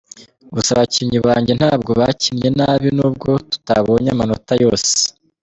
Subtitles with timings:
[0.53, 4.93] Gusa abakinnyi banjye ntabwo bakinnye nabi nubwo tutabonye amanota yose.